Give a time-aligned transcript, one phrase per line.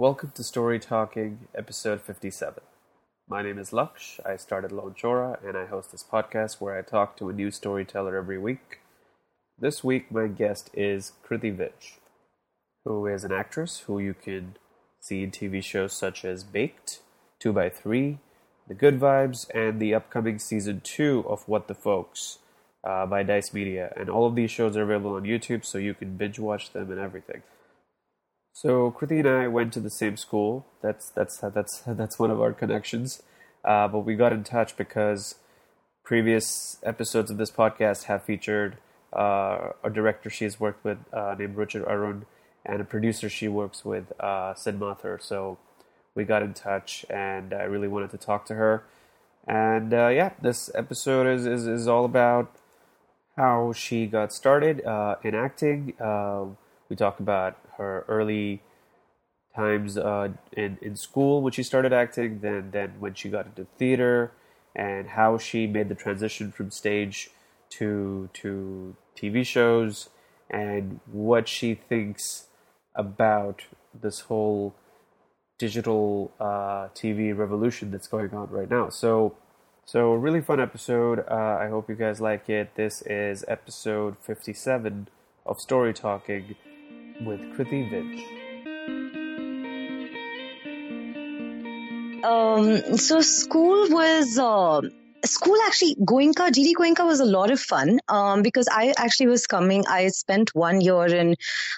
[0.00, 2.62] Welcome to Story Talking, episode 57.
[3.28, 4.18] My name is Laksh.
[4.24, 8.16] I started lonechora and I host this podcast where I talk to a new storyteller
[8.16, 8.78] every week.
[9.58, 11.98] This week, my guest is Kriti Vij,
[12.82, 14.56] who is an actress who you can
[15.00, 17.00] see in TV shows such as Baked,
[17.44, 18.20] 2x3,
[18.68, 22.38] The Good Vibes, and the upcoming season 2 of What the Folks
[22.82, 23.92] uh, by Dice Media.
[23.98, 26.90] And all of these shows are available on YouTube so you can binge watch them
[26.90, 27.42] and everything.
[28.62, 30.66] So Kriti and I went to the same school.
[30.82, 33.22] That's that's that's that's one of our connections.
[33.64, 35.36] Uh, but we got in touch because
[36.04, 38.76] previous episodes of this podcast have featured
[39.14, 42.26] uh, a director she has worked with uh, named Ruchir Arun
[42.66, 45.18] and a producer she works with, uh, Sid Mathur.
[45.22, 45.56] So
[46.14, 48.84] we got in touch, and I really wanted to talk to her.
[49.48, 52.54] And uh, yeah, this episode is, is is all about
[53.36, 55.94] how she got started uh, in acting.
[56.90, 58.60] We talk about her early
[59.54, 63.66] times uh, in in school when she started acting, then then when she got into
[63.78, 64.32] theater,
[64.74, 67.30] and how she made the transition from stage
[67.78, 70.08] to to TV shows,
[70.50, 72.48] and what she thinks
[72.94, 73.62] about
[73.94, 74.74] this whole
[75.58, 78.88] digital uh, TV revolution that's going on right now.
[78.90, 79.36] So.
[79.86, 81.24] So, really fun episode.
[81.28, 82.76] Uh, I hope you guys like it.
[82.76, 85.08] This is episode 57
[85.44, 86.54] of Story Talking
[87.24, 88.40] with Kriti Vij.
[92.22, 94.82] Um, so school was uh,
[95.24, 99.46] school actually Goenka, GD Goenka was a lot of fun um, because I actually was
[99.46, 99.84] coming.
[99.86, 101.36] I spent one year in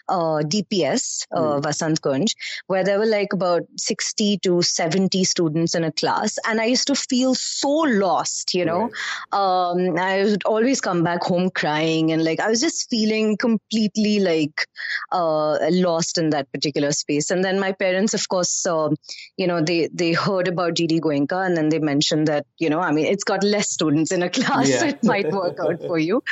[0.08, 1.62] uh, DPS, uh, mm.
[1.62, 2.34] Vasant Kunj,
[2.66, 6.38] where there were like about 60 to 70 students in a class.
[6.46, 8.90] And I used to feel so lost, you know.
[9.32, 14.20] Um, I would always come back home crying and like I was just feeling completely
[14.20, 14.66] like
[15.10, 17.30] uh, lost in that particular space.
[17.30, 18.90] And then my parents, of course, uh,
[19.36, 22.80] you know, they, they heard about GD Goenka and then they mentioned that, you know,
[22.80, 24.78] I mean, it's got less students in a class, yeah.
[24.78, 26.22] so it might work out for you.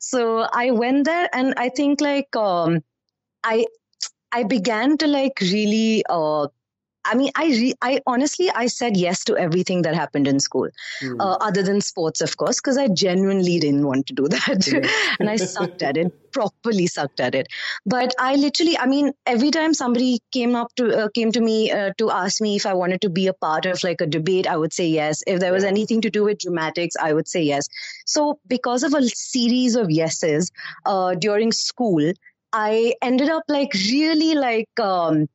[0.00, 2.80] So I went there, and I think like um,
[3.44, 3.66] I
[4.32, 6.48] I began to like really uh,
[7.10, 10.68] I mean, I re- I honestly I said yes to everything that happened in school,
[11.02, 11.16] mm.
[11.18, 14.88] uh, other than sports, of course, because I genuinely didn't want to do that, yeah.
[15.18, 17.48] and I sucked at it, properly sucked at it.
[17.84, 21.72] But I literally, I mean, every time somebody came up to uh, came to me
[21.72, 24.46] uh, to ask me if I wanted to be a part of like a debate,
[24.46, 25.24] I would say yes.
[25.26, 27.66] If there was anything to do with dramatics, I would say yes.
[28.06, 30.52] So because of a series of yeses
[30.86, 32.12] uh, during school,
[32.52, 34.78] I ended up like really like.
[34.78, 35.28] Um,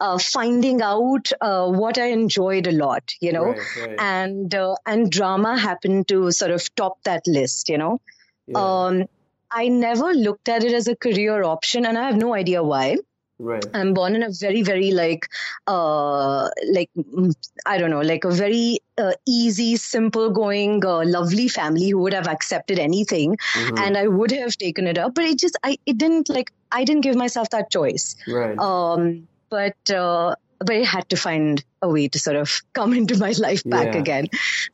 [0.00, 3.96] uh, finding out uh, what I enjoyed a lot, you know, right, right.
[3.98, 8.00] and uh, and drama happened to sort of top that list, you know.
[8.46, 8.58] Yeah.
[8.58, 9.04] Um,
[9.50, 12.98] I never looked at it as a career option, and I have no idea why.
[13.42, 13.64] Right.
[13.72, 15.26] I'm born in a very, very like,
[15.66, 17.32] uh, like mm,
[17.64, 22.12] I don't know, like a very uh, easy, simple going, uh, lovely family who would
[22.12, 23.78] have accepted anything, mm-hmm.
[23.78, 25.14] and I would have taken it up.
[25.14, 28.14] But it just, I, it didn't like, I didn't give myself that choice.
[28.28, 28.58] Right.
[28.58, 33.18] Um, but uh, but I had to find a way to sort of come into
[33.18, 34.00] my life back yeah.
[34.00, 34.28] again.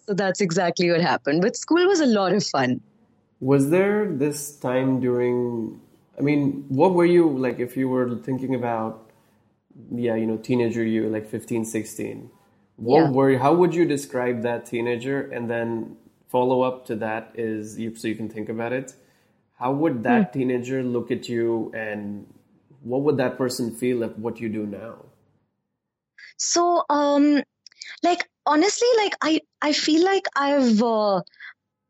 [0.07, 1.43] So that's exactly what happened.
[1.43, 2.81] But school was a lot of fun.
[3.41, 5.81] Was there this time during?
[6.19, 7.59] I mean, what were you like?
[7.59, 9.11] If you were thinking about,
[9.93, 12.31] yeah, you know, teenager you, like 15, 16.
[12.77, 13.11] What yeah.
[13.11, 13.39] were?
[13.39, 15.31] How would you describe that teenager?
[15.31, 15.97] And then
[16.29, 18.95] follow up to that is you, so you can think about it.
[19.59, 20.39] How would that hmm.
[20.39, 22.27] teenager look at you and
[22.87, 24.95] what would that person feel if what you do now?
[26.37, 27.43] So, um,
[28.03, 31.23] like honestly, like I, I feel like I've, uh,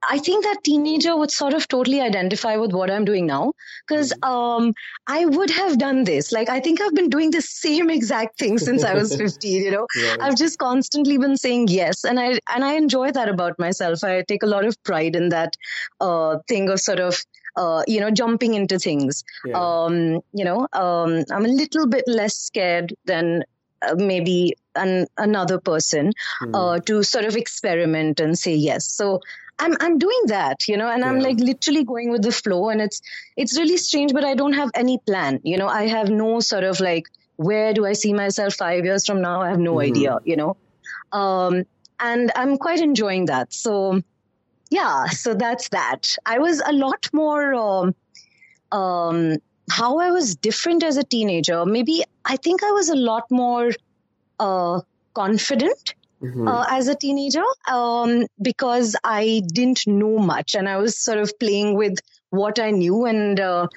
[0.09, 3.53] I think that teenager would sort of totally identify with what I'm doing now
[3.87, 4.31] because mm-hmm.
[4.31, 4.75] um,
[5.07, 6.33] I would have done this.
[6.33, 9.65] Like, I think I've been doing the same exact thing since I was 15.
[9.65, 10.19] You know, right.
[10.21, 14.05] I've just constantly been saying yes, and I and I enjoy that about myself.
[14.05, 15.57] I take a lot of pride in that
[16.01, 17.23] uh, thing of sort of
[17.57, 19.25] uh, you know, jumping into things.
[19.45, 19.59] Yeah.
[19.59, 23.45] Um, you know, um, I'm a little bit less scared than
[23.83, 26.13] uh, maybe an, another person
[26.43, 26.51] mm.
[26.55, 28.91] uh, to sort of experiment and say yes.
[28.91, 29.21] So
[29.59, 31.09] I'm I'm doing that, you know, and yeah.
[31.09, 33.01] I'm like literally going with the flow, and it's
[33.37, 35.41] it's really strange, but I don't have any plan.
[35.45, 37.07] You know, I have no sort of like
[37.37, 39.41] where do I see myself five years from now?
[39.43, 39.91] I have no mm-hmm.
[39.91, 40.19] idea.
[40.25, 40.57] You know,
[41.13, 41.65] um,
[41.99, 43.53] and I'm quite enjoying that.
[43.53, 44.03] So
[44.71, 46.17] yeah, so that's that.
[46.25, 47.95] I was a lot more, um,
[48.73, 49.37] um,
[49.71, 51.65] how I was different as a teenager.
[51.65, 53.73] Maybe I think I was a lot more
[54.39, 54.81] uh,
[55.15, 56.49] confident mm-hmm.
[56.49, 61.39] uh, as a teenager um, because I didn't know much and I was sort of
[61.39, 61.99] playing with
[62.31, 63.69] what I knew and uh,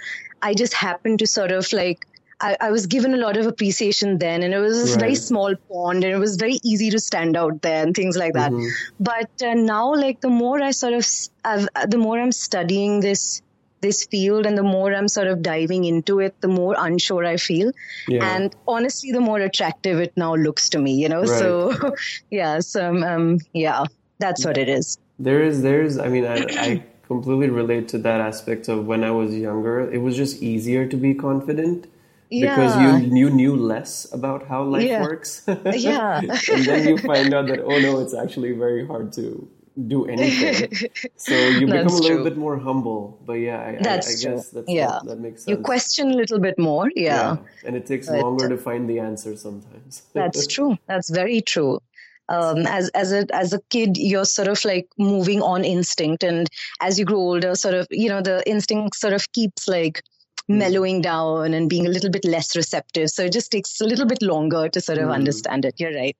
[0.41, 2.05] I just happened to sort of like
[2.41, 4.99] I, I, was given a lot of appreciation then, and it was right.
[4.99, 8.33] very small pond, and it was very easy to stand out there and things like
[8.33, 8.51] that.
[8.51, 8.93] Mm-hmm.
[8.99, 11.05] But uh, now, like the more I sort of,
[11.43, 13.41] I've, the more I'm studying this
[13.81, 17.37] this field and the more I'm sort of diving into it, the more unsure I
[17.37, 17.71] feel.
[18.07, 18.35] Yeah.
[18.35, 21.21] And honestly, the more attractive it now looks to me, you know?
[21.21, 21.39] Right.
[21.39, 21.95] So,
[22.29, 23.85] yeah, so, um, um, yeah,
[24.17, 24.97] that's what it is.
[25.17, 29.11] There is, there's, I mean, I, I completely relate to that aspect of when I
[29.11, 29.89] was younger.
[29.91, 31.87] It was just easier to be confident.
[32.29, 32.55] Yeah.
[32.55, 35.01] Because you you knew less about how life yeah.
[35.01, 35.43] works.
[35.73, 36.21] yeah.
[36.21, 39.49] and then you find out that oh no, it's actually very hard to
[39.87, 40.89] do anything.
[41.15, 42.23] so you become a little true.
[42.23, 43.19] bit more humble.
[43.25, 44.87] But yeah, I, that's I, I guess that's, yeah.
[44.87, 45.57] that, that, makes sense.
[45.57, 47.03] You question a little bit more, yeah.
[47.05, 47.37] yeah.
[47.65, 50.03] And it takes but, longer to find the answer sometimes.
[50.13, 50.77] that's true.
[50.87, 51.79] That's very true.
[52.27, 56.47] Um, as as a as a kid, you're sort of like moving on instinct, and
[56.79, 60.03] as you grow older, sort of you know the instinct sort of keeps like.
[60.49, 63.09] Mellowing down and being a little bit less receptive.
[63.09, 65.13] So it just takes a little bit longer to sort of mm.
[65.13, 65.75] understand it.
[65.79, 66.17] You're right.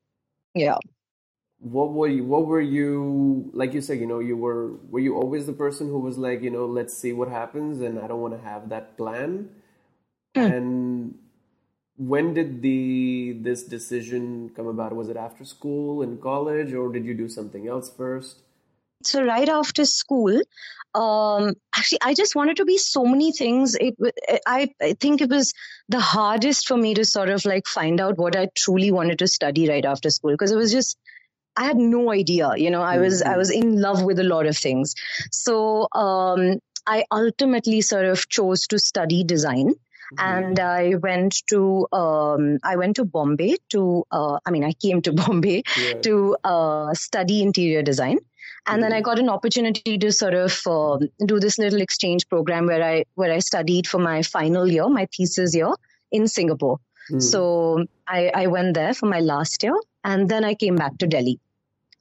[0.56, 0.78] Yeah
[1.60, 5.16] what were you what were you like you said you know you were were you
[5.16, 8.22] always the person who was like you know let's see what happens and i don't
[8.22, 9.50] want to have that plan
[10.36, 10.56] mm.
[10.56, 11.16] and
[11.98, 17.04] when did the this decision come about was it after school in college or did
[17.04, 18.42] you do something else first
[19.04, 20.42] so right after school
[20.96, 23.96] um actually i just wanted to be so many things it
[24.48, 25.54] I, I think it was
[25.88, 29.28] the hardest for me to sort of like find out what i truly wanted to
[29.28, 30.98] study right after school because it was just
[31.56, 32.54] I had no idea.
[32.56, 33.04] You know, I mm-hmm.
[33.04, 34.96] was I was in love with a lot of things.
[35.31, 39.74] So um, I ultimately sort of chose to study design.
[40.13, 40.19] Mm-hmm.
[40.19, 45.02] And I went to um, I went to Bombay to uh, I mean I came
[45.04, 45.94] to Bombay yeah.
[46.02, 48.19] to uh, study interior design,
[48.66, 49.06] and then I mm-hmm.
[49.06, 53.31] got an opportunity to sort of uh, do this little exchange program where I where
[53.31, 55.72] I studied for my final year, my thesis year
[56.12, 56.80] in Singapore.
[57.12, 57.22] Mm.
[57.22, 61.07] So I, I went there for my last year, and then I came back to
[61.07, 61.40] Delhi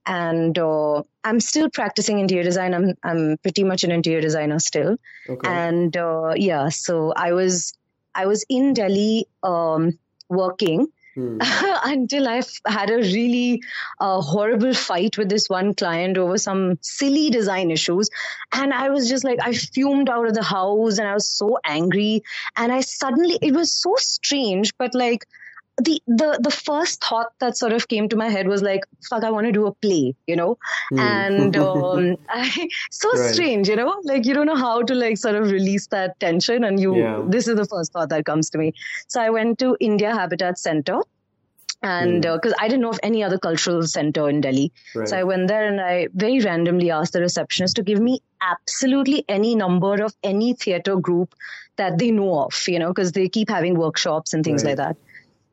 [0.08, 2.74] and uh, I'm still practicing interior design.
[2.74, 4.96] I'm I'm pretty much an interior designer still,
[5.28, 5.48] okay.
[5.48, 6.70] and uh, yeah.
[6.70, 7.74] So I was
[8.14, 9.98] I was in Delhi um,
[10.28, 11.38] working hmm.
[11.84, 13.62] until I had a really
[14.00, 18.10] uh, horrible fight with this one client over some silly design issues,
[18.52, 21.58] and I was just like I fumed out of the house, and I was so
[21.64, 22.22] angry,
[22.56, 25.26] and I suddenly it was so strange, but like
[25.78, 29.24] the the the first thought that sort of came to my head was like fuck
[29.24, 30.58] i want to do a play you know
[30.92, 30.98] mm.
[30.98, 33.34] and um, I, so right.
[33.34, 36.64] strange you know like you don't know how to like sort of release that tension
[36.64, 37.22] and you yeah.
[37.26, 38.74] this is the first thought that comes to me
[39.06, 41.00] so i went to india habitat center
[41.80, 42.60] and because mm.
[42.60, 45.06] uh, I didn't know of any other cultural center in Delhi, right.
[45.06, 49.24] so I went there and I very randomly asked the receptionist to give me absolutely
[49.28, 51.36] any number of any theater group
[51.76, 54.76] that they know of, you know, because they keep having workshops and things right.
[54.76, 54.96] like that.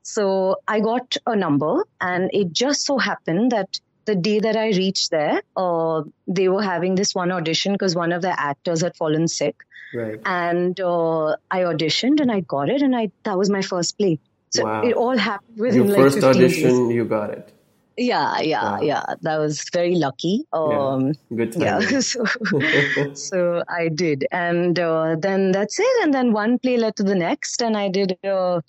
[0.08, 4.68] So I got a number, and it just so happened that the day that I
[4.68, 8.96] reached there, uh, they were having this one audition because one of the actors had
[8.96, 9.64] fallen sick.
[9.96, 10.20] Right.
[10.24, 14.20] And uh, I auditioned and I got it, and I that was my first play.
[14.52, 14.84] So wow.
[14.84, 16.96] it all happened within Your like first audition, days.
[16.96, 17.52] you got it.
[17.98, 18.82] Yeah, yeah, wow.
[18.82, 19.04] yeah.
[19.24, 20.44] That was very lucky.
[20.54, 21.14] Um, yeah.
[21.36, 21.62] Good time.
[21.62, 22.26] Yeah, so,
[23.16, 26.04] so I did, and uh, then that's it.
[26.04, 28.20] And then one play led to the next, and I did.
[28.24, 28.62] Uh,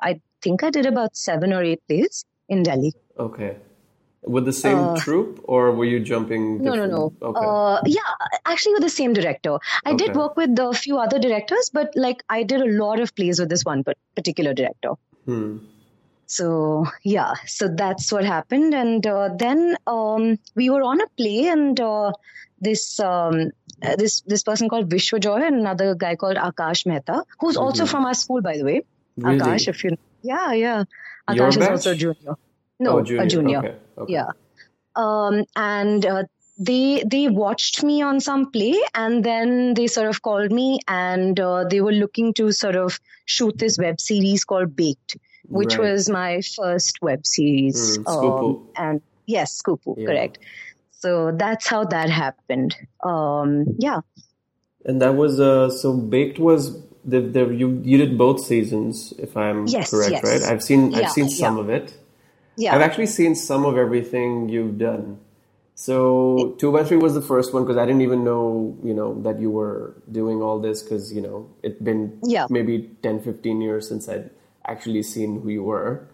[0.00, 2.92] I think I did about seven or eight plays in Delhi.
[3.28, 3.56] Okay.
[4.34, 6.44] With the same uh, troupe, or were you jumping?
[6.58, 6.92] Different?
[6.92, 7.28] No, no, no.
[7.30, 7.46] Okay.
[7.46, 8.12] Uh, yeah,
[8.46, 9.58] actually, with the same director.
[9.84, 10.06] I okay.
[10.06, 13.38] did work with a few other directors, but like I did a lot of plays
[13.38, 13.84] with this one
[14.16, 14.94] particular director.
[15.26, 15.58] Hmm.
[16.26, 21.46] So yeah, so that's what happened, and uh, then um, we were on a play,
[21.48, 22.12] and uh,
[22.62, 23.50] this um,
[23.82, 27.64] uh, this this person called Vishwa Joy and another guy called Akash Mehta, who's mm-hmm.
[27.64, 28.80] also from our school, by the way.
[29.18, 29.38] Really?
[29.38, 30.84] Akash, if you yeah, yeah.
[31.32, 31.62] Your Akash batch?
[31.62, 32.34] is also a junior.
[32.80, 33.22] No, oh, junior.
[33.22, 33.58] a junior.
[33.58, 33.76] Okay.
[33.98, 34.12] okay.
[34.12, 34.30] Yeah.
[34.96, 36.24] Um, and uh,
[36.58, 41.38] they they watched me on some play, and then they sort of called me, and
[41.38, 45.16] uh, they were looking to sort of shoot this web series called Baked,
[45.48, 45.90] which right.
[45.90, 47.98] was my first web series.
[47.98, 50.06] Mm, um, and yes, ScoopWhoop, yeah.
[50.06, 50.38] correct.
[50.92, 52.76] So that's how that happened.
[53.02, 54.00] Um, yeah.
[54.86, 59.36] And that was uh, so Baked was the, the, you you did both seasons, if
[59.36, 60.24] I'm yes, correct, yes.
[60.24, 60.42] right?
[60.42, 61.62] I've seen yeah, I've seen some yeah.
[61.62, 61.94] of it.
[62.56, 65.18] Yeah, I've actually seen some of everything you've done.
[65.74, 69.20] So two by three was the first one because I didn't even know you know
[69.22, 72.46] that you were doing all this because you know it'd been yeah.
[72.48, 74.30] maybe 10, 15 years since I'd
[74.64, 76.06] actually seen who you were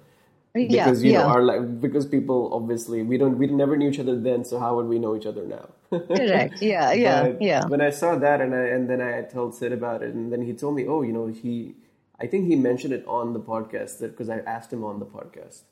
[0.54, 1.22] because yeah, you yeah.
[1.22, 4.58] know our like because people obviously we don't we never knew each other then so
[4.58, 8.14] how would we know each other now correct yeah yeah but yeah when i saw
[8.16, 10.86] that and i and then i told sid about it and then he told me
[10.86, 11.74] oh you know he
[12.22, 15.06] I think he mentioned it on the podcast that because I asked him on the
[15.06, 15.62] podcast.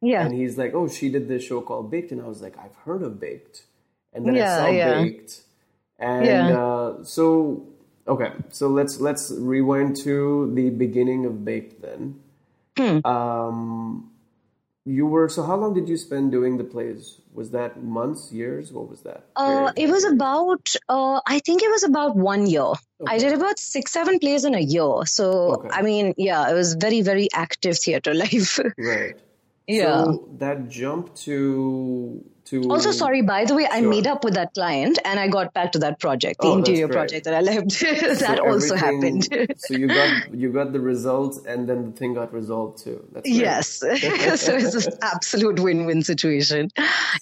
[0.00, 0.24] Yeah.
[0.24, 2.74] And he's like, "Oh, she did this show called Baked," and I was like, "I've
[2.76, 3.64] heard of Baked,"
[4.14, 5.02] and then Yeah, I saw yeah.
[5.02, 5.42] Baked,
[5.98, 6.58] and Yeah.
[6.58, 7.66] uh, so
[8.06, 12.20] okay, so let's let's rewind to the beginning of Baked then.
[12.78, 13.04] Hmm.
[13.04, 14.10] Um,
[14.88, 17.20] you were so how long did you spend doing the plays?
[17.34, 18.72] Was that months, years?
[18.72, 19.26] What was that?
[19.36, 22.72] Uh, it was about, uh, I think it was about one year.
[23.06, 25.04] I did about six, seven plays in a year.
[25.04, 25.26] So,
[25.56, 25.68] Okay.
[25.70, 28.58] I mean, yeah, it was very, very active theater life.
[28.78, 29.14] right.
[29.66, 30.04] yeah.
[30.04, 33.90] So that jump to to also, sorry, by the way, I Sure.
[33.90, 36.88] made up with that client and I got back to that project, the Oh, interior
[36.88, 37.72] project that I left.
[38.18, 39.24] So that also happened.
[39.58, 42.98] so you got you got the results, and then the thing got resolved too.
[43.12, 43.34] That's great.
[43.46, 43.66] yes.
[44.46, 46.70] so it's an absolute win win situation.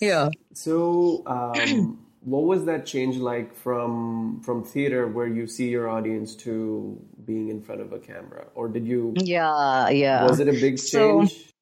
[0.00, 0.30] Yeah.
[0.54, 6.35] So, um, what was that change like from from theater, where you see your audience,
[6.47, 9.12] to being in front of a camera, or did you?
[9.16, 9.88] Yeah.
[9.90, 10.25] Yeah.
[10.25, 11.52] Was it a big So- change?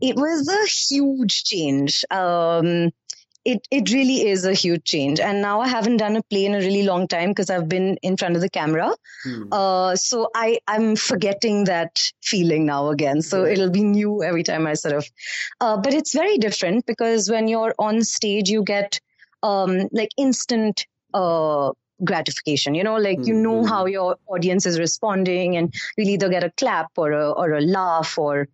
[0.00, 2.04] It was a huge change.
[2.10, 2.90] Um,
[3.44, 5.18] it it really is a huge change.
[5.18, 7.96] And now I haven't done a play in a really long time because I've been
[8.02, 8.94] in front of the camera.
[9.24, 9.52] Hmm.
[9.52, 13.22] Uh, so I I'm forgetting that feeling now again.
[13.22, 13.52] So Right.
[13.52, 15.08] it'll be new every time I sort of.
[15.60, 19.00] Uh, but it's very different because when you're on stage, you get
[19.42, 20.86] um, like instant.
[21.12, 23.68] Uh, gratification you know like you know Mhm.
[23.68, 27.60] how your audience is responding and you'll either get a clap or a or a
[27.60, 28.48] laugh or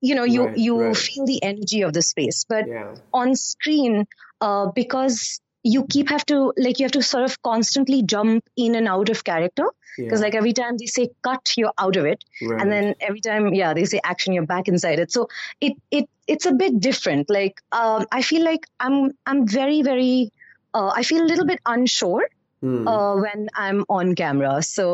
[0.00, 0.96] you know you Right, you right.
[0.96, 2.94] feel the energy of the space but Yeah.
[3.12, 4.06] on screen
[4.40, 8.74] uh, because you keep have to like you have to sort of constantly jump in
[8.76, 9.64] and out of character
[9.96, 10.24] because Yeah.
[10.26, 12.60] like every time they say cut you're out of it Right.
[12.62, 15.28] and then every time yeah they say action you're back inside it so
[15.60, 20.30] it it it's a bit different like um, i feel like i'm i'm very very
[20.74, 22.28] uh, i feel a little bit unsure
[22.60, 22.88] Hmm.
[22.88, 24.86] uh, when i'm on camera so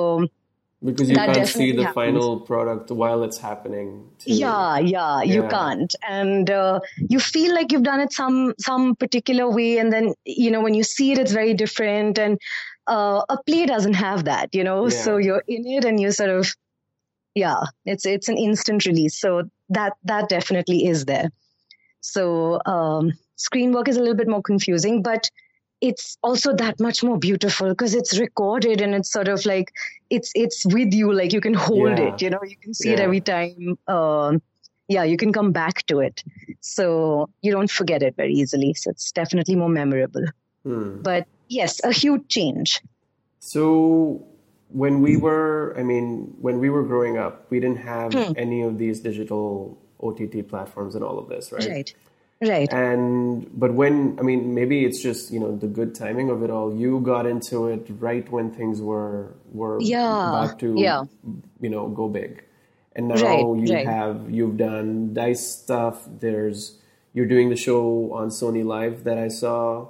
[0.84, 1.94] because you that can't see the happens.
[1.94, 4.10] final product while it's happening.
[4.18, 4.32] too.
[4.34, 9.48] yeah yeah you can't and uh, you feel like you've done it some some particular
[9.50, 12.38] way and then you know when you see it it's very different and
[12.86, 15.02] uh, a play doesn't have that you know Yeah.
[15.04, 16.52] so you're in it and you sort of
[17.34, 21.30] yeah it's it's an instant release so that that definitely is there
[22.00, 25.30] so um, screen work is a little bit more confusing but
[25.88, 29.70] it's also that much more beautiful because it's recorded and it's sort of like
[30.18, 32.06] it's it's with you like you can hold Yeah.
[32.08, 34.40] it you know you can see it every time um,
[34.94, 36.22] yeah you can come back to it
[36.60, 36.84] so
[37.42, 40.26] you don't forget it very easily so it's definitely more memorable
[40.68, 40.90] Hmm.
[41.10, 41.24] but
[41.60, 42.80] yes a huge change
[43.54, 43.62] So
[44.82, 46.06] when we were, I mean,
[46.40, 48.32] when we were growing up, we didn't have Hmm.
[48.44, 49.48] any of these digital
[50.06, 51.68] OTT platforms and all of this, right?
[51.74, 51.90] right
[52.48, 56.42] right And but when I mean, maybe it's just you know the good timing of
[56.42, 56.74] it all.
[56.74, 61.04] You got into it right when things were were Yeah, about to yeah.
[61.60, 62.44] you know go big,
[62.96, 63.84] and now Right, you right.
[63.84, 66.08] have you've done Dice stuff.
[66.20, 66.78] There's
[67.14, 69.88] you're doing the show on SonyLIV that I saw,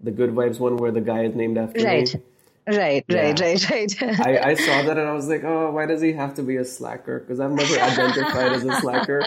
[0.00, 2.22] the Good Vibes one where the guy is named after right me.
[2.66, 3.46] Right right Yeah.
[3.46, 6.34] right right I, I saw that and I was like, oh, why does he have
[6.34, 7.20] to be a slacker?
[7.20, 9.22] Because I've never identified as a slacker.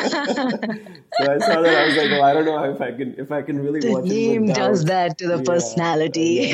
[0.00, 3.32] so I saw that I was like, well, I don't know if I can if
[3.32, 6.52] I can really the watch it name does that to the Yeah, personality.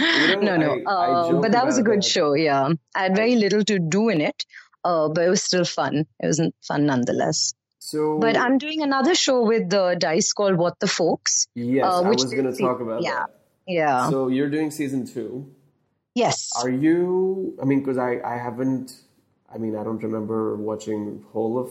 [0.00, 0.40] I know.
[0.40, 0.72] no, no.
[0.86, 2.04] I- I Uh, but that was a good that.
[2.16, 2.34] show.
[2.34, 4.44] Yeah, I had very little to do in it,
[4.84, 6.06] uh, but it was still fun.
[6.20, 7.54] It wasn't fun nonetheless.
[7.78, 11.46] So But I'm doing another show with the Dice called What the Folks.
[11.54, 13.24] yes, uh, I which was going to talk about yeah.
[13.26, 13.30] that.
[13.66, 14.10] Yeah.
[14.10, 15.50] So you're doing season two.
[16.14, 16.50] yes.
[16.62, 17.56] Are you?
[17.60, 18.92] I mean, because I I haven't.
[19.52, 21.70] I mean, I don't remember watching whole of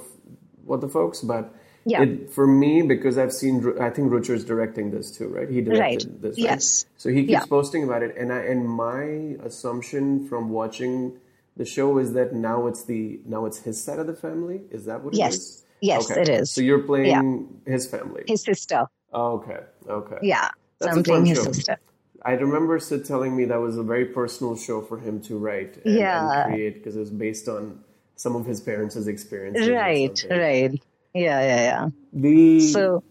[0.65, 1.53] what the folks, but
[1.85, 2.03] Yeah.
[2.03, 3.55] it, for me because I've seen.
[3.79, 5.49] I think Ruchir's directing this too, right?
[5.49, 6.21] He directed Right.
[6.21, 6.43] this, right?
[6.51, 6.85] Yes.
[6.97, 7.45] So he keeps Yeah.
[7.45, 9.03] posting about it, and I and my
[9.49, 11.17] assumption from watching
[11.57, 14.61] the show is that now it's the now it's his side of the family.
[14.71, 15.35] Is that what it Yes.
[15.35, 15.63] is?
[15.81, 16.21] Yes, Okay.
[16.21, 16.51] it is.
[16.51, 18.23] So you're playing his family.
[18.27, 18.87] His sister.
[19.11, 19.59] Oh, okay.
[19.87, 20.19] Okay.
[20.23, 20.49] Yeah.
[20.83, 21.51] So That's I'm playing fun his show.
[21.51, 21.77] sister.
[22.25, 25.77] I remember Sid telling me that was a very personal show for him to write
[25.85, 26.43] and, Yeah.
[26.45, 27.83] and create because it was based on
[28.15, 29.69] some of his parents' experiences.
[29.69, 30.17] Right.
[30.29, 30.73] Right.
[31.13, 31.39] Yeah.
[31.41, 31.61] Yeah.
[31.69, 31.89] Yeah.
[32.13, 33.03] The So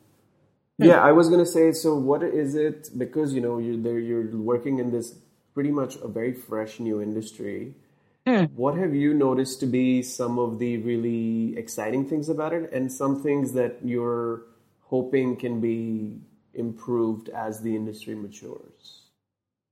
[0.79, 1.73] yeah, I was gonna say.
[1.73, 2.91] So, what is it?
[2.97, 5.14] Because you know you're there, you're working in this
[5.55, 7.75] pretty much a very fresh new industry.
[8.26, 8.45] Hmm.
[8.57, 12.91] What have you noticed to be some of the really exciting things about it, and
[12.91, 14.43] some things that you're
[14.83, 16.19] hoping can be
[16.54, 19.02] improved as the industry matures?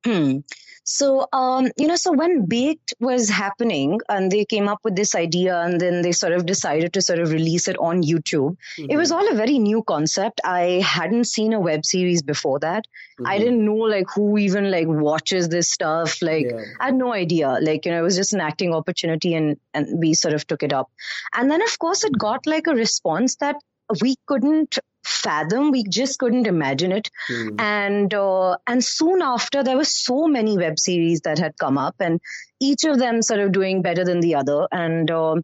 [0.05, 0.39] Hmm.
[0.83, 5.15] So, um, you know, so when Baked was happening and they came up with this
[5.15, 8.91] idea and then they sort of decided to sort of release it on YouTube, mm-hmm.
[8.91, 10.41] it was all a very new concept.
[10.43, 12.87] I hadn't seen a web series before that.
[12.87, 13.27] Mm-hmm.
[13.27, 16.23] I didn't know like who even like watches this stuff.
[16.23, 16.65] Like yeah.
[16.81, 17.59] I had no idea.
[17.61, 20.63] Like, you know, it was just an acting opportunity and, and we sort of took
[20.63, 20.91] it up.
[21.37, 23.57] And then of course it got like a response that
[24.01, 24.79] we couldn't
[25.11, 27.61] fathom we just couldn't imagine it mm.
[27.61, 31.97] and uh, and soon after there were so many web series that had come up
[32.01, 32.21] and
[32.61, 35.35] each of them sort of doing better than the other and uh,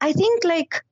[0.00, 0.82] i think like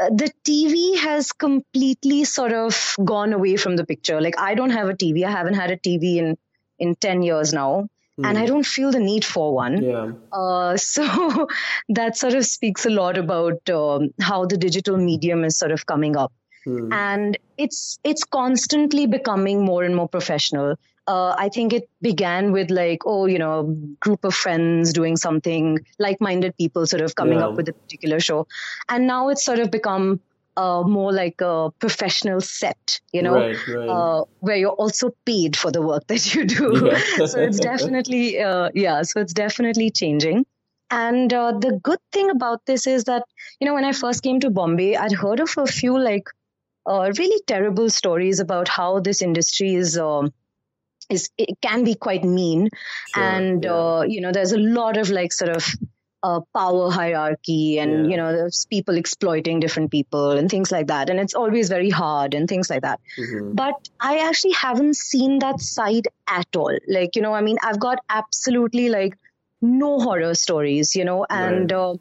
[0.00, 4.70] uh, the tv has completely sort of gone away from the picture like i don't
[4.70, 6.36] have a tv i haven't had a tv in
[6.78, 7.88] in 10 years now
[8.20, 8.28] Mm.
[8.28, 9.82] and I don't feel the need for one.
[9.82, 10.12] Yeah.
[10.30, 11.48] Uh, so
[11.88, 15.86] that sort of speaks a lot about um, how the digital medium is sort of
[15.86, 16.32] coming up.
[16.64, 16.92] Hmm.
[16.92, 20.76] And it's it's constantly becoming more and more professional.
[21.08, 23.64] Uh, I think it began with like, oh, you know, a
[24.00, 27.46] group of friends doing something, like-minded people sort of coming yeah.
[27.46, 28.46] up with a particular show,
[28.88, 30.20] and now it's sort of become
[30.56, 33.88] uh, more like a professional set, you know, right, right.
[33.88, 36.90] Uh, where you're also paid for the work that you do.
[36.92, 37.26] Yeah.
[37.26, 40.44] so it's definitely, uh, yeah, so it's definitely changing.
[40.90, 43.24] And uh, the good thing about this is that,
[43.60, 46.28] you know, when I first came to Bombay, I'd heard of a few like
[46.86, 49.98] uh, really terrible stories about how this industry is.
[49.98, 50.32] Um,
[51.10, 52.68] is it can be quite mean,
[53.14, 53.72] sure, and yeah.
[53.72, 55.66] Uh, you know there's a lot of like sort of
[56.22, 58.10] uh, power hierarchy and yeah.
[58.10, 61.90] you know there's people exploiting different people and things like that and it's always very
[61.90, 63.52] hard and things like that mm-hmm.
[63.54, 67.80] but i actually haven't seen that side at all like you know i mean i've
[67.80, 69.18] got absolutely like
[69.60, 71.78] no horror stories you know and right.
[71.78, 71.94] uh,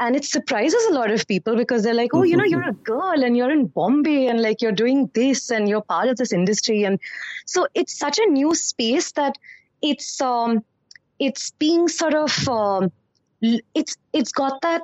[0.00, 2.72] and it surprises a lot of people because they're like oh you know you're a
[2.72, 6.32] girl and you're in bombay and like you're doing this and you're part of this
[6.32, 7.00] industry and
[7.46, 9.36] so it's such a new space that
[9.82, 10.62] it's um
[11.18, 12.92] it's being sort of um,
[13.74, 14.82] it's it's got that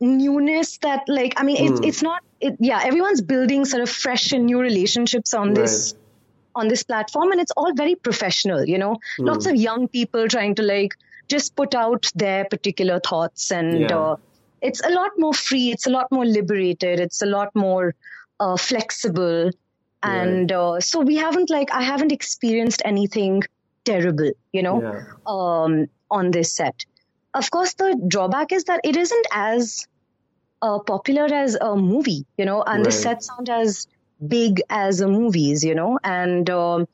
[0.00, 1.70] newness that like i mean mm.
[1.70, 1.84] it's hmm.
[1.84, 5.56] it's not it, yeah everyone's building sort of fresh and new relationships on right.
[5.56, 5.94] this
[6.56, 9.26] on this platform and it's all very professional you know mm.
[9.26, 10.94] lots of young people trying to like
[11.28, 13.98] just put out their particular thoughts and yeah.
[13.98, 14.16] uh,
[14.60, 17.94] it's a lot more free it's a lot more liberated it's a lot more
[18.40, 19.50] uh, flexible
[20.02, 20.56] and right.
[20.56, 23.42] uh, so we haven't like i haven't experienced anything
[23.84, 25.04] terrible you know yeah.
[25.26, 26.84] um, on this set
[27.34, 29.88] of course, the drawback is that it isn't as
[30.62, 32.84] uh, popular as a movie, you know, and right.
[32.84, 33.88] the sets aren't as
[34.26, 36.86] big as a movies, you know, and um,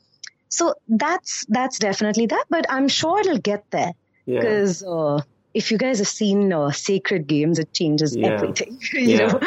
[0.49, 2.47] so that's that's definitely that.
[2.49, 3.93] But I'm sure it'll get there
[4.27, 4.83] because.
[4.83, 4.89] Yeah.
[4.89, 5.21] Uh,
[5.53, 8.29] if you guys have seen uh, Sacred Games, it changes yeah.
[8.29, 8.79] everything.
[8.93, 9.41] you yeah, know,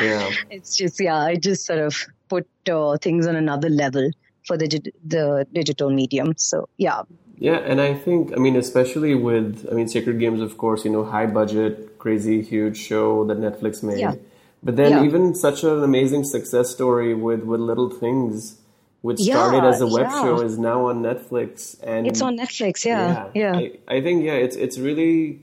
[0.50, 1.96] it's just yeah, I just sort of
[2.28, 4.12] put uh, things on another level
[4.46, 4.68] for the
[5.06, 6.34] the digital medium.
[6.36, 7.04] So yeah,
[7.38, 10.92] yeah, and I think, I mean, especially with, I mean, Sacred Games, of course, you
[10.92, 14.20] know, high budget, crazy, huge show that Netflix made.
[14.62, 18.60] But then even such an amazing success story with, with Little Things,
[19.04, 20.22] which yeah, started as a web yeah.
[20.22, 21.78] show, is now on Netflix.
[21.84, 23.54] And it's on Netflix, yeah, yeah.
[23.56, 25.42] I, I, think, yeah, it's it's really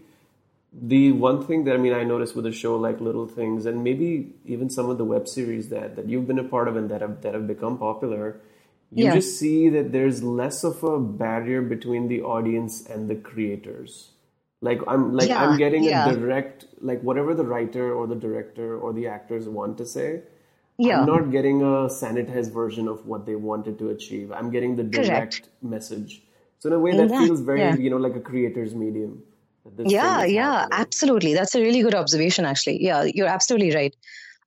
[0.72, 3.84] the one thing that I mean I noticed with a show like Little Things, and
[3.84, 6.90] maybe even some of the web series that that you've been a part of and
[6.90, 8.40] that have that have become popular
[8.92, 9.14] you yeah.
[9.14, 14.10] just see that there's less of a barrier between the audience and the creators
[14.60, 16.08] like i'm like yeah, i'm getting yeah.
[16.08, 20.22] a direct like whatever the writer or the director or the actors want to say
[20.80, 21.00] yeah.
[21.00, 24.32] i'm not getting a sanitized version of what they wanted to achieve.
[24.32, 25.48] I'm getting the direct Correct.
[25.62, 26.22] message.
[26.58, 29.22] So in a way that feels very you know like a creator's medium
[29.78, 31.34] yeah yeah absolutely.
[31.34, 32.82] That's a really good observation actually.
[32.82, 33.94] Yeah you're absolutely right.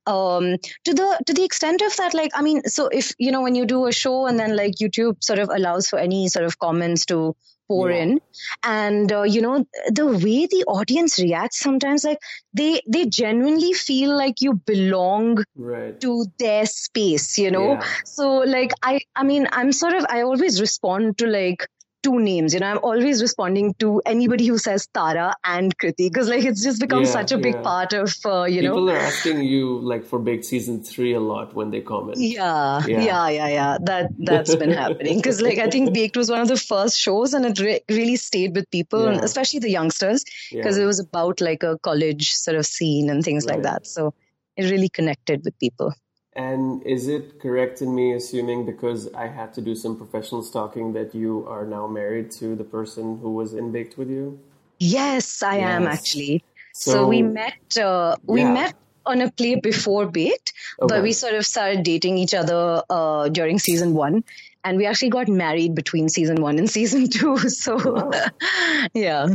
[0.06, 3.40] Um, to the to the extent of that like i mean so if you know
[3.40, 6.44] when you do a show and then like youtube sort of allows for any sort
[6.44, 7.34] of comments to
[7.68, 8.02] pour yeah.
[8.02, 8.20] in
[8.62, 12.18] and uh, you know the way the audience reacts sometimes like
[12.52, 16.00] they they genuinely feel like you belong right.
[16.00, 17.86] to their space you know yeah.
[18.04, 21.66] so like i i mean i'm sort of i always respond to like
[22.04, 22.54] two names.
[22.54, 26.62] You know, I'm always responding to anybody who says Tara and Kriti because like it's
[26.62, 27.62] just become yeah, such a big yeah.
[27.62, 28.92] part of uh, you People know.
[28.92, 32.18] People are asking you like for Baked season three a lot when they comment.
[32.18, 33.48] Yeah, yeah, yeah, yeah.
[33.48, 33.78] yeah.
[33.80, 37.34] That that's been happening because like I think Baked was one of the first shows
[37.34, 41.62] and it re- really stayed with people, especially the youngsters, because it was about like
[41.62, 43.54] a college sort of scene and things right.
[43.54, 43.86] like that.
[43.86, 44.14] So
[44.56, 45.92] it really connected with people.
[46.36, 50.92] And is it correct in me assuming because I had to do some professional stalking
[50.94, 54.40] that you are now married to the person who was in Baked with you?
[54.80, 55.64] Yes, I yes.
[55.64, 56.44] am actually.
[56.74, 57.78] So, so we met.
[57.78, 58.52] Uh, we yeah.
[58.52, 58.74] met
[59.06, 60.94] on a play before Baked, okay.
[60.94, 64.24] but we sort of started dating each other uh, during season one.
[64.64, 67.38] and we actually got married between season one and season two.
[67.38, 68.10] So, wow.
[68.94, 69.26] yeah.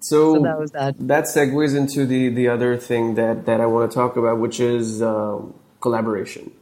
[0.00, 0.96] So, so, that was that.
[0.98, 4.60] That segues into the the other thing that that I want to talk about, which
[4.60, 6.52] is um, collaboration.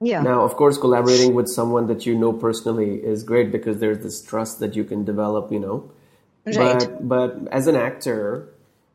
[0.00, 0.22] Yeah.
[0.22, 4.22] Now, of course, collaborating with someone that you know personally is great because there's this
[4.22, 5.52] trust that you can develop.
[5.52, 5.90] You know.
[6.46, 6.78] Right.
[6.78, 8.54] But but as an actor,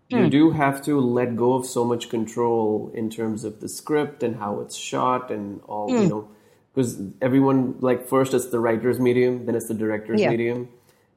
[0.09, 0.29] you hmm.
[0.29, 4.35] do have to let go of so much control in terms of the script and
[4.35, 6.07] how it's shot and all you hmm.
[6.07, 6.27] know
[6.73, 10.29] because everyone like first it's the writer's medium then it's the director's yeah.
[10.29, 10.69] medium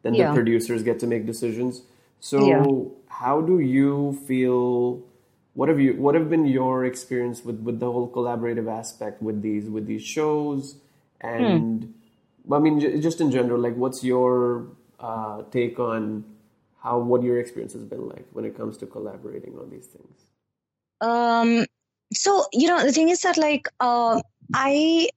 [0.02, 0.28] then yeah.
[0.28, 1.82] the producers get to make decisions
[2.20, 2.64] so yeah.
[3.08, 5.02] how do you feel
[5.54, 9.42] what have you what have been your experience with with the whole collaborative aspect with
[9.42, 10.76] these with these shows
[11.20, 11.84] and
[12.46, 12.54] hmm.
[12.54, 14.66] i mean just in general like what's your
[15.00, 16.24] uh, take on
[16.80, 20.26] how what your experience has been like when it comes to collaborating on these things
[21.00, 21.66] um
[22.14, 24.20] so you know the thing is that like uh,
[24.54, 25.08] i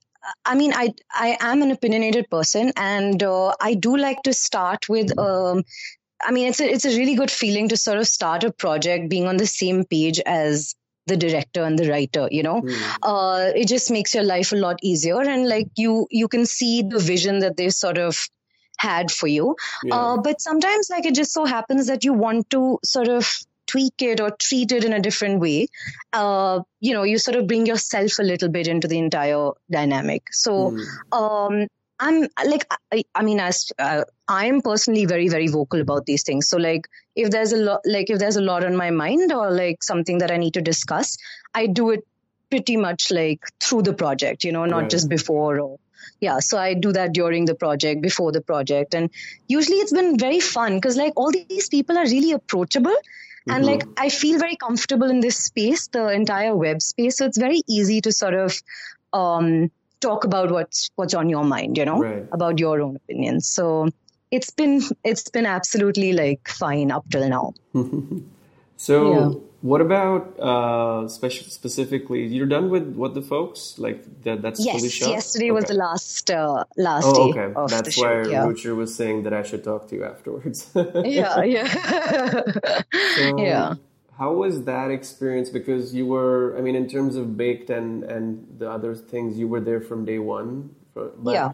[0.45, 4.89] i mean i i am an opinionated person and uh, i do like to start
[4.89, 5.63] with um
[6.21, 9.10] i mean it's a it's a really good feeling to sort of start a project
[9.10, 10.75] being on the same page as
[11.08, 12.95] the director and the writer you know mm.
[13.04, 16.82] uh, it just makes your life a lot easier and like you you can see
[16.82, 18.28] the vision that they sort of
[18.78, 19.56] had for you.
[19.84, 19.95] Yeah.
[19.95, 23.30] Uh, but sometimes, like, it just so happens that you want to sort of
[23.67, 25.67] tweak it or treat it in a different way.
[26.13, 30.23] Uh, you know, you sort of bring yourself a little bit into the entire dynamic.
[30.32, 30.86] So, mm.
[31.12, 31.67] um,
[31.99, 36.23] I'm like, I, I mean, as uh, I am personally very, very vocal about these
[36.23, 36.47] things.
[36.47, 39.51] So, like, if there's a lot, like, if there's a lot on my mind or
[39.51, 41.17] like something that I need to discuss,
[41.53, 42.05] I do it
[42.49, 44.89] pretty much like through the project, you know, not right.
[44.89, 45.79] just before or
[46.19, 49.10] yeah so i do that during the project before the project and
[49.47, 53.51] usually it's been very fun because like all these people are really approachable mm-hmm.
[53.51, 57.38] and like i feel very comfortable in this space the entire web space so it's
[57.38, 58.62] very easy to sort of
[59.13, 62.25] um, talk about what's what's on your mind you know right.
[62.31, 63.88] about your own opinions so
[64.31, 67.53] it's been it's been absolutely like fine up till now
[68.77, 69.39] so yeah.
[69.65, 72.27] What about uh, special, specifically?
[72.27, 74.43] You're done with what the folks like that?
[74.43, 74.75] That's yes.
[74.75, 75.10] fully shot.
[75.10, 75.51] Yesterday okay.
[75.53, 77.39] was the last uh, last oh, day.
[77.39, 77.53] okay.
[77.75, 78.45] That's why show, yeah.
[78.45, 80.69] Ruchir was saying that I should talk to you afterwards.
[80.75, 81.65] yeah, yeah,
[83.17, 83.73] so, yeah.
[84.17, 85.49] How was that experience?
[85.49, 89.47] Because you were, I mean, in terms of baked and and the other things, you
[89.47, 90.75] were there from day one.
[90.93, 91.51] But yeah.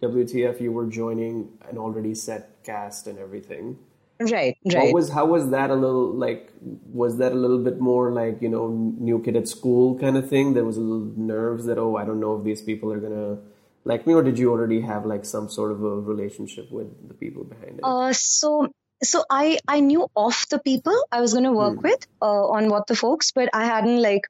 [0.00, 3.78] WTF, you were joining an already set cast and everything.
[4.20, 4.84] Right, right.
[4.84, 6.52] What was how was that a little like?
[6.92, 10.28] Was that a little bit more like you know new kid at school kind of
[10.28, 10.54] thing?
[10.54, 13.38] There was a little nerves that oh I don't know if these people are gonna
[13.84, 17.14] like me, or did you already have like some sort of a relationship with the
[17.14, 17.80] people behind it?
[17.82, 21.82] Uh, so so I I knew of the people I was gonna work hmm.
[21.82, 24.22] with uh, on what the folks, but I hadn't like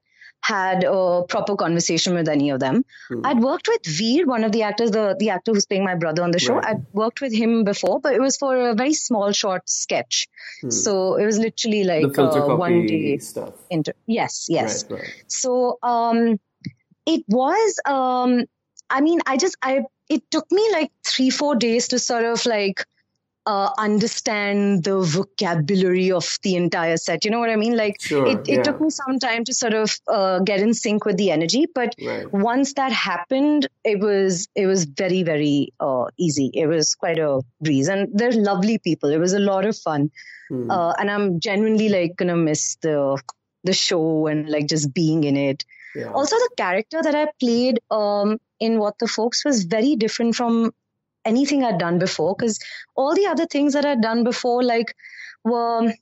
[0.45, 2.85] had a proper conversation with any of them.
[3.09, 3.25] Hmm.
[3.25, 6.23] I'd worked with Veer, one of the actors, the, the actor who's playing my brother
[6.23, 6.57] on the show.
[6.57, 6.67] Right.
[6.67, 10.29] I'd worked with him before, but it was for a very small, short sketch.
[10.61, 10.71] Hmm.
[10.71, 13.55] So it was literally like uh, one day stuff.
[13.71, 14.85] Inter- yes, yes.
[14.91, 15.25] Right, right.
[15.29, 16.39] So um,
[17.07, 17.81] it was.
[17.87, 18.45] Um,
[18.91, 22.45] I mean, I just I it took me like three four days to sort of
[22.45, 22.85] like
[23.47, 27.25] uh, understand the vocabulary of the entire set.
[27.25, 27.77] You know what I mean?
[27.77, 28.63] Like sure, it, it yeah.
[28.63, 31.95] took me some time to sort of uh, get in sync with the energy, but
[32.05, 32.33] right.
[32.33, 36.51] once that happened, it was it was very very uh, easy.
[36.55, 39.11] It was quite a breeze, and they're lovely people.
[39.11, 40.11] It was a lot of fun,
[40.51, 43.21] uh, and I'm genuinely like gonna miss the
[43.65, 45.65] the show and like just being in it.
[45.95, 46.11] Yeah.
[46.13, 50.73] Also, the character that I played um, in What the Folks was very different from
[51.25, 52.59] anything I'd done before because
[52.95, 54.95] all the other things that I'd done before, like,
[55.45, 55.93] were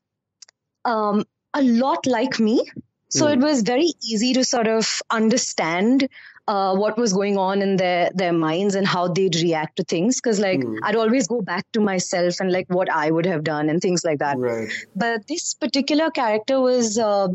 [0.85, 2.71] um, a lot like me.
[3.09, 3.35] So mm.
[3.35, 6.09] it was very easy to sort of understand
[6.49, 10.21] uh, what was going on in their their minds and how they'd react to things.
[10.21, 10.79] Because like mm.
[10.83, 14.05] I'd always go back to myself and like what I would have done and things
[14.05, 14.39] like that.
[14.39, 14.73] Right.
[14.97, 17.29] But this particular character was uh,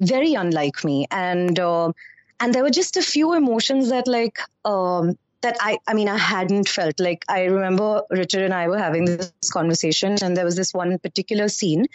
[0.00, 1.92] very unlike me, and uh,
[2.40, 6.18] and there were just a few emotions that like um, that I, I mean, I
[6.18, 10.56] hadn't felt like I remember Ruchir and I were having this conversation, and there was
[10.56, 11.86] this one particular scene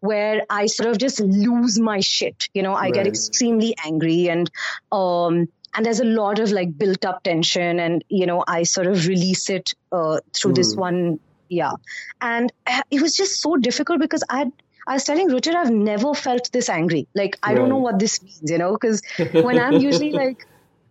[0.00, 2.48] where I sort of just lose my shit.
[2.54, 2.94] You know, I right.
[2.94, 4.50] get extremely angry, and
[4.92, 8.86] um, and there's a lot of like built up tension, and you know, I sort
[8.86, 10.56] of release it uh, through mm.
[10.56, 10.80] this hmm.
[10.80, 11.72] one, yeah,
[12.20, 14.52] and uh, it was just so difficult because I had
[14.88, 17.06] I was telling Ruchir, I've never felt this angry.
[17.14, 17.56] Like, I right.
[17.56, 20.46] don't know what this means, you know, because when I'm usually like,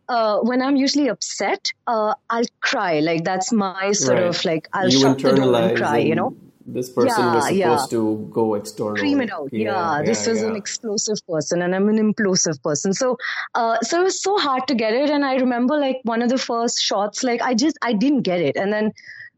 [0.09, 2.99] uh, when I'm usually upset, uh, I'll cry.
[2.99, 4.27] Like that's my sort right.
[4.27, 5.97] of like I'll you shut the door and cry.
[5.99, 6.35] And you know.
[6.65, 7.97] this person Yeah, was supposed yeah.
[7.97, 8.95] to go external.
[8.97, 9.49] Scream it out.
[9.51, 12.93] Yeah, this was an explosive person, and I'm an implosive person.
[12.93, 13.17] So,
[13.55, 15.09] uh, so it was so hard to get it.
[15.09, 18.41] And I remember like one of the first shots, like I just I didn't get
[18.41, 18.91] it, and then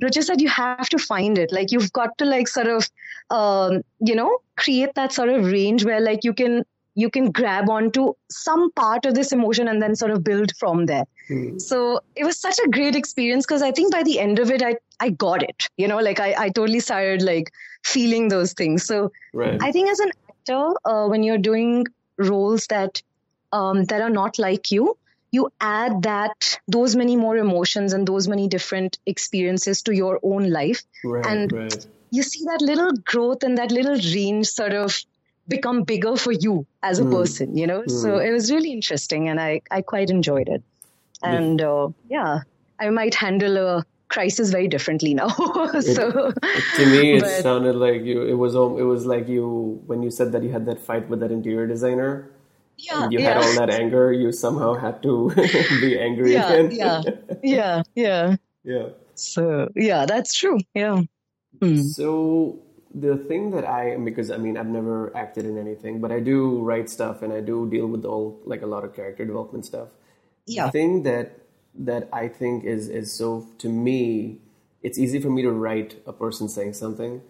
[0.03, 1.51] Ruchir said you have to find it.
[1.51, 2.89] Like you've got to like sort of,
[3.29, 6.63] um, you know, create that sort of range where like you can
[6.99, 10.85] you can grab onto some part of this emotion and then sort of build from
[10.85, 11.05] there.
[11.27, 11.57] Hmm.
[11.59, 14.62] So it was such a great experience because I think by the end of it,
[14.62, 17.51] I, I got it, you know, like I, I totally started like
[17.83, 18.85] feeling those things.
[18.85, 19.62] So Right.
[19.62, 21.85] I think as an actor, uh, when you're doing
[22.17, 23.01] roles that,
[23.51, 24.97] um, that are not like you,
[25.31, 30.49] you add that, those many more emotions and those many different experiences to your own
[30.49, 30.83] life.
[31.05, 31.25] right.
[31.25, 31.88] and- right.
[32.12, 34.95] You see that little growth and that little range sort of
[35.49, 37.12] become bigger for you as a Mm.
[37.12, 37.83] person, you know?
[37.88, 38.25] So Mm.
[38.27, 40.63] it was really interesting and I, I quite enjoyed it.
[41.21, 42.41] And uh, yeah,
[42.79, 45.27] I might handle a crisis very differently now.
[45.81, 46.31] so
[46.77, 48.23] To me, it But- sounded like you.
[48.23, 48.55] It was.
[48.55, 51.67] It was like you when you said that you had that fight with that interior
[51.67, 52.31] designer.
[52.79, 54.13] yeah, you yeah, had all that anger.
[54.13, 55.29] You somehow had to
[55.83, 56.71] be angry yeah, again.
[56.71, 57.01] yeah,
[57.43, 58.35] yeah, yeah.
[58.63, 58.85] yeah.
[59.15, 60.59] So yeah, that's true.
[60.73, 61.03] Yeah.
[61.59, 61.81] Hmm.
[61.83, 62.57] So
[62.93, 66.60] the thing that I because I mean I've never acted in anything, but I do
[66.60, 69.89] write stuff and I do deal with all like a lot of character development stuff.
[70.45, 70.65] Yeah.
[70.67, 71.39] The thing that
[71.75, 74.39] that I think is is so to me,
[74.82, 77.21] it's easy for me to write a person saying something,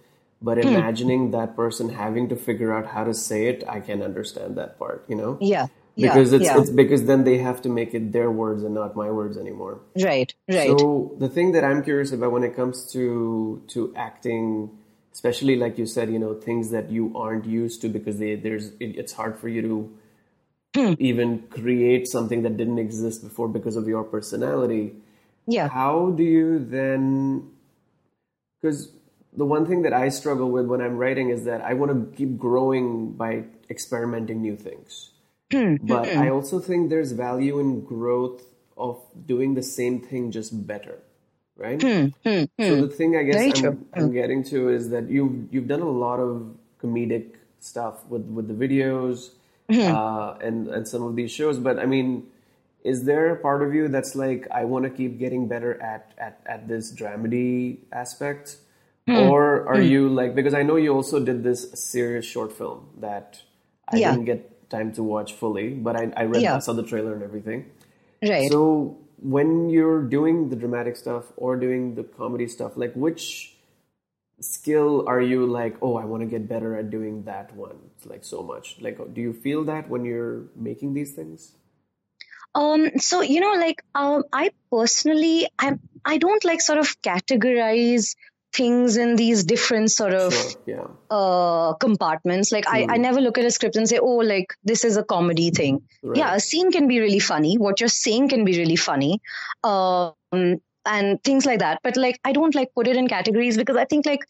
[0.41, 0.69] but Hmm.
[0.75, 4.79] imagining that person having to figure out how to say it, I can understand that
[4.79, 5.37] part, you know?
[5.41, 5.67] Yeah.
[5.95, 6.13] Yeah.
[6.13, 6.57] Because it's yeah.
[6.59, 9.81] it's because then they have to make it their words and not my words anymore.
[10.01, 10.33] right.
[10.47, 10.69] Right.
[10.79, 14.69] So the thing that I'm curious about when it comes to to acting,
[15.19, 18.69] especially like you said, you know, things that you aren't used to because they, there's
[18.79, 19.79] it, it's hard for you to
[20.75, 20.93] Hmm.
[20.99, 24.93] even create something that didn't exist before because of your personality.
[25.47, 25.67] yeah.
[25.67, 27.49] How do you then?
[28.61, 28.91] Because
[29.33, 32.15] the one thing that I struggle with when I'm writing is that I want to
[32.15, 35.09] keep growing by experimenting new things.
[35.51, 35.77] Hmm.
[35.81, 38.43] But I also think there's value in growth
[38.77, 40.99] of doing the same thing just better,
[41.59, 41.79] right?
[41.81, 43.65] So the thing I guess Hmm.
[43.67, 43.85] I'm.
[43.93, 47.25] I'm getting to is that you've you've done a lot of comedic
[47.59, 49.31] stuff with with the videos
[49.69, 49.93] Hmm.
[49.93, 51.59] uh, and and some of these shows.
[51.59, 52.23] But I mean,
[52.83, 56.13] is there a part of you that's like I want to keep getting better at
[56.17, 58.57] at at this dramedy aspect,
[59.07, 59.17] Hmm.
[59.29, 63.41] or are you like because I know you also did this serious short film that
[63.87, 64.11] I Yeah.
[64.11, 66.55] didn't get time to watch fully, but I I read Yeah.
[66.55, 67.65] I saw the trailer and everything.
[68.23, 68.49] Right.
[68.51, 73.55] So when you're doing the dramatic stuff or doing the comedy stuff, like which
[74.39, 78.05] skill are you like, oh, I want to get better at doing that one, It's
[78.05, 78.77] like so much?
[78.79, 81.53] Like, do you feel that when you're making these things?
[82.55, 88.15] Um, so you know, like um, I personally, I I don't like sort of categorize
[88.53, 92.51] things in these different sort of Sure, yeah, uh compartments.
[92.51, 93.01] Like I, I Hmm.
[93.01, 95.81] never look at a script and say, oh, like this is a comedy thing.
[96.03, 96.17] right.
[96.17, 97.57] Yeah, a scene can be really funny.
[97.57, 99.21] What you're saying can be really funny.
[99.63, 100.13] Um,
[100.85, 101.79] and things like that.
[101.83, 104.21] But like I don't like put it in categories because I think like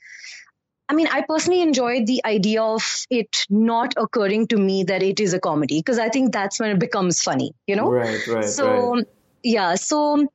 [0.88, 5.20] I mean, I personally enjoyed the idea of it not occurring to me that it
[5.20, 7.90] is a comedy because I think that's when it becomes funny, you know?
[7.90, 9.06] right, right, so right.
[9.44, 10.28] yeah so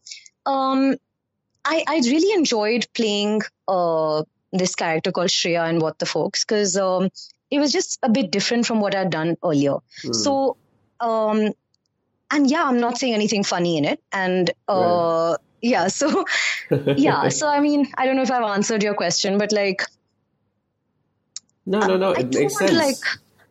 [0.46, 0.96] um
[1.64, 4.22] i i really enjoyed playing uh
[4.52, 7.08] this character called shreya and what the folks because um
[7.50, 10.12] it was just a bit different from what i'd done earlier Hmm.
[10.12, 10.56] so
[11.00, 11.52] um
[12.30, 16.24] and yeah i'm not saying anything funny in it and uh yeah so
[16.96, 19.82] yeah so i mean i don't know if i've answered your question but like
[21.66, 22.72] no, no, no, I it do makes sense.
[22.72, 22.96] like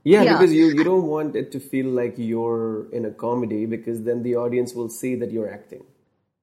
[0.03, 0.33] yeah, yeah.
[0.33, 4.21] because you you don't want it to feel like you're in a comedy because then
[4.21, 5.83] the audience will see that you're acting.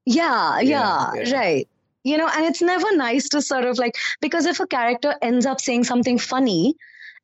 [0.06, 1.38] Yeah, Yeah, yeah, yeah.
[1.38, 1.68] right.
[2.02, 5.44] You know, and it's never nice to sort of like because if a character ends
[5.44, 6.76] up saying something funny,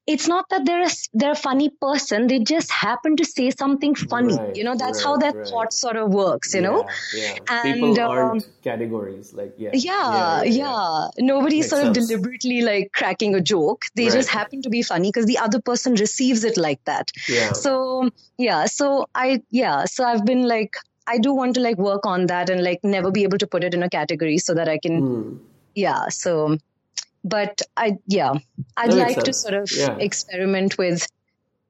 [0.07, 2.29] it's not that they're a, they're a funny person.
[2.29, 4.37] They just happen to say something funny.
[4.37, 5.49] Right, you know, that's how right, that right.
[5.49, 6.55] thought sort of works.
[6.55, 6.85] You know.
[7.13, 7.39] yeah, yeah.
[7.49, 12.93] And, people um, aren't categories like yeah, Yeah, yeah, Nobody's Makes sort of deliberately like
[12.93, 13.87] cracking a joke.
[13.95, 17.11] They just happen to be funny because the other person receives it like that.
[17.29, 17.53] yeah.
[17.53, 22.07] So yeah, so I yeah, so I've been like I do want to like work
[22.07, 24.69] on that and like never be able to put it in a category so that
[24.69, 25.37] I can Hmm.
[25.75, 26.57] yeah so
[27.23, 28.33] but i yeah
[28.77, 29.97] i'd That like to sort of Yeah.
[30.07, 31.07] experiment with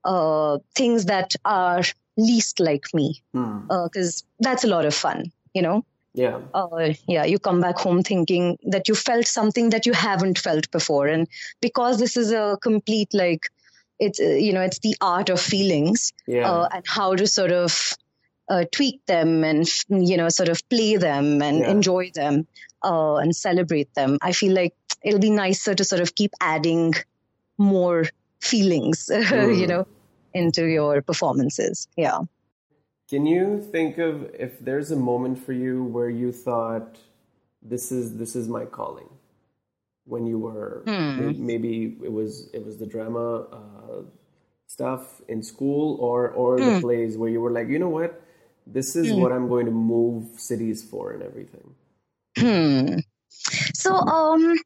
[0.04, 1.82] uh things that are
[2.16, 3.22] least like me
[3.68, 6.38] because that's a lot of fun you know Yeah.
[6.54, 10.70] uh, yeah you come back home thinking that you felt something that you haven't felt
[10.70, 11.26] before and
[11.60, 13.50] because this is a complete like
[13.98, 16.50] it's uh, you know it's the art of feelings Yeah.
[16.50, 17.92] uh, and how to sort of
[18.48, 21.70] uh, tweak them and you know sort of play them and Yeah.
[21.70, 22.46] enjoy them
[22.82, 24.18] uh, and celebrate them.
[24.22, 26.94] I feel like it'll be nicer to sort of keep adding
[27.58, 28.04] more
[28.40, 29.58] feelings, mm.
[29.58, 29.86] you know,
[30.34, 31.88] into your performances.
[31.96, 32.20] Yeah.
[33.08, 36.98] Can you think of if there's a moment for you where you thought
[37.62, 39.08] this is this is my calling?
[40.04, 41.44] When you were hmm.
[41.44, 44.02] maybe it was it was the drama uh,
[44.68, 46.74] stuff in school or or hmm.
[46.74, 48.22] the plays where you were like, you know what,
[48.66, 49.20] this is hmm.
[49.20, 51.74] what I'm going to move cities for and everything.
[52.36, 52.98] Hmm.
[53.74, 54.56] So um,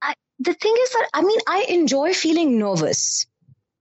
[0.00, 3.26] I, the thing is that I mean I enjoy feeling nervous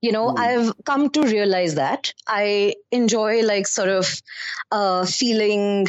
[0.01, 0.39] you know mm.
[0.39, 4.21] i've come to realize that i enjoy like sort of
[4.71, 5.87] uh, feeling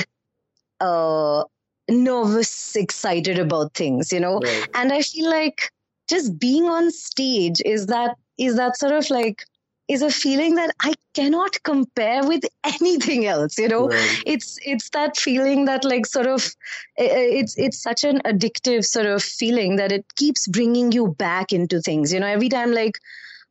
[0.80, 1.44] uh,
[1.88, 4.68] nervous excited about things you know right.
[4.74, 5.72] and i feel like
[6.08, 9.44] just being on stage is that is that sort of like
[9.88, 13.58] is a feeling that I cannot compare with anything else.
[13.58, 14.22] You know, right.
[14.26, 16.54] it's it's that feeling that like sort of
[16.96, 21.80] it's it's such an addictive sort of feeling that it keeps bringing you back into
[21.80, 22.12] things.
[22.12, 22.98] You know, every time like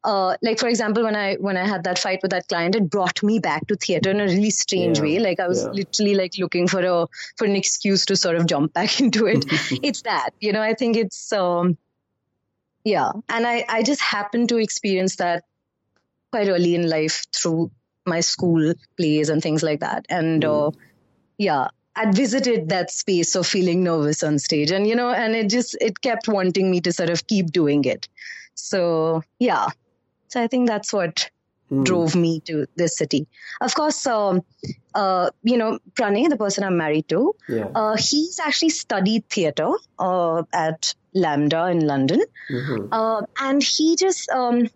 [0.03, 2.89] uh, like for example when i when i had that fight with that client it
[2.89, 5.03] brought me back to theater in a really strange yeah.
[5.03, 5.71] way like i was yeah.
[5.71, 9.43] literally like looking for a for an excuse to sort of jump back into it
[9.83, 11.77] it's that you know i think it's um
[12.83, 15.43] yeah and i i just happened to experience that
[16.37, 17.71] quite early in life through
[18.05, 20.67] my school plays and things like that and mm.
[20.67, 20.71] uh,
[21.37, 25.49] yeah I'd visited that space of feeling nervous on stage and you know and it
[25.49, 28.07] just it kept wanting me to sort of keep doing it
[28.53, 29.69] so yeah
[30.27, 31.29] so I think that's what
[31.71, 31.83] mm.
[31.85, 33.27] drove me to this city.
[33.61, 34.43] Of course, um,
[34.93, 37.67] uh, you know, Pranay, the person I'm married to, yeah.
[37.73, 42.21] uh, he's actually studied theater uh, at LAMDA in London.
[42.51, 42.87] Mm-hmm.
[42.91, 44.69] Uh, and he just, um,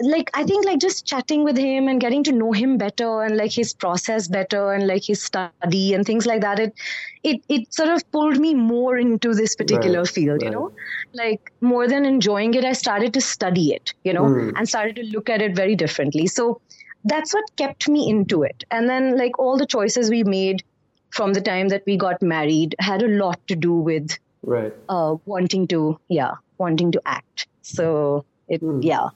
[0.00, 3.36] like I think like just chatting with him and getting to know him better and
[3.36, 6.74] like his process better and like his study and things like that it
[7.22, 10.44] it it sort of pulled me more into this particular right, field right.
[10.44, 10.72] you know?
[11.14, 14.24] Like more than enjoying it I started to study it you know?
[14.24, 14.52] Mm.
[14.56, 16.26] and started to look at it very differently.
[16.26, 16.60] So
[17.04, 18.64] that's what kept me into it.
[18.70, 20.62] And then like all the choices we made
[21.10, 24.74] from the time that we got married had a lot to do with right.
[24.90, 27.46] uh wanting to yeah wanting to act.
[27.62, 28.84] So it mm.
[28.84, 29.08] yeah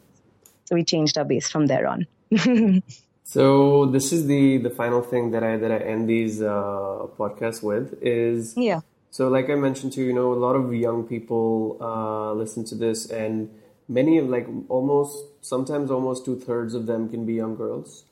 [0.70, 2.06] so we changed our base from there on.
[3.24, 7.60] so this is the the final thing that I that I end these uh, podcasts
[7.60, 8.80] with is yeah.
[9.10, 12.64] So like I mentioned to you, you know, a lot of young people uh, listen
[12.66, 13.50] to this, and
[13.88, 18.04] many of like almost sometimes almost two thirds of them can be young girls.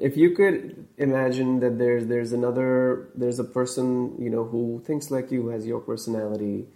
[0.00, 5.10] If you could imagine that there's there's another there's a person you know who thinks
[5.10, 6.66] like you has your personality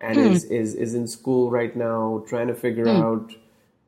[0.00, 0.26] and hmm.
[0.26, 3.02] is, is is in school right now trying to figure hmm.
[3.02, 3.34] out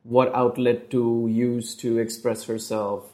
[0.07, 3.13] what outlet to use to express herself.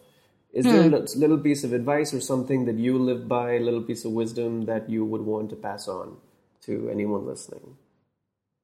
[0.54, 0.94] Is there hmm.
[0.94, 4.12] a little piece of advice or something that you live by, a little piece of
[4.12, 6.18] wisdom that you would want to pass on
[6.62, 7.76] to anyone listening?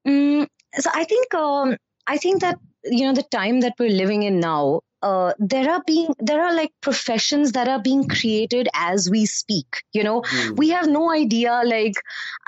[0.08, 4.22] Mm, so I think um, I think that you know the time that we're living
[4.22, 9.10] in now, uh, there are being there are like professions that are being created as
[9.10, 10.58] we speak you know mm.
[10.58, 11.94] we have no idea like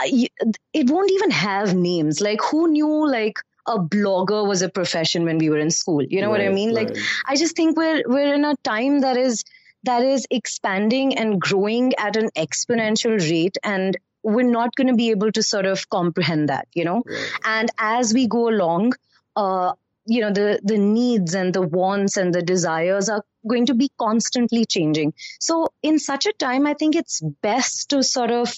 [0.02, 3.40] it won't even have names like who knew like
[3.72, 6.04] a blogger was a profession when we were in school.
[6.04, 6.76] You know right, what I mean?
[6.76, 6.90] Right.
[6.90, 9.44] Like I just think we're we're in a time that is
[9.84, 15.10] that is expanding and growing at an exponential rate and we're not going to be
[15.10, 17.04] able to sort of comprehend that, you know?
[17.06, 17.32] Right.
[17.44, 18.94] And as we go along,
[19.36, 19.74] uh,
[20.06, 23.90] you know, the, the needs and the wants and the desires are going to be
[23.98, 25.14] constantly changing.
[25.40, 28.54] So in such a time, I think it's best to sort of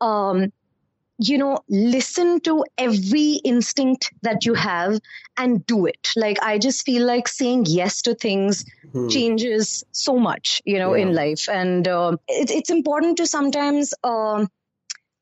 [0.00, 0.52] um,
[1.18, 5.00] you know, listen to every instinct that you have
[5.36, 6.10] and do it.
[6.16, 9.08] Like, I just feel like saying yes to things hmm.
[9.08, 11.02] changes so much, you know, yeah.
[11.02, 11.48] in life.
[11.48, 14.46] And uh, it, it's important to sometimes, uh,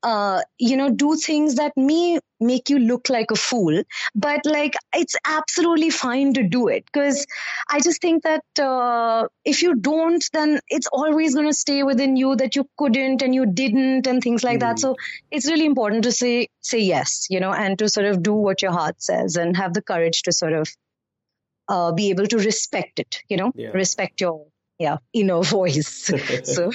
[0.05, 3.81] uh, you know, do things that may make you look like a fool,
[4.13, 7.25] but like it's absolutely fine to do it because
[7.67, 12.17] I just think that uh, if you don't, then it's always going to stay within
[12.17, 14.59] you that you couldn't and you didn't and things like mm.
[14.59, 14.73] that.
[14.73, 14.81] Hmm.
[14.81, 14.95] So
[15.31, 18.61] it's really important to say say yes, you know, and to sort of do what
[18.61, 20.69] your heart says and have the courage to sort of
[21.67, 23.69] uh, be able to respect it, you know, yeah.
[23.69, 24.45] respect your
[24.77, 26.11] yeah inner voice.
[26.43, 26.69] so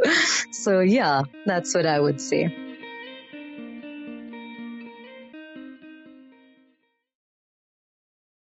[0.52, 2.65] so yeah, that's what I would say.